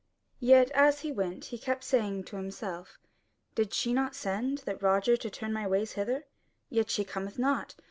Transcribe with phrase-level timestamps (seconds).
[0.39, 2.97] Yet as he went, he kept saying to himself:
[3.53, 6.25] "Did she not send that Roger to turn my ways hither?
[6.71, 7.75] yet she cometh not.